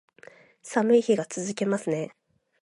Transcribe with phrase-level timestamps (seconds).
[0.63, 2.15] 寒い日が続きますね